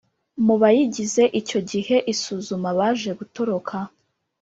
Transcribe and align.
mu 0.45 0.55
bayigize 0.61 1.23
Icyo 1.39 1.59
gihe 1.71 1.95
isuzuma 2.13 2.69
baje 2.79 3.11
gutoroka. 3.19 3.75